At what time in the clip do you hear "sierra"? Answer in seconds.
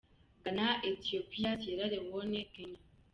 1.61-1.85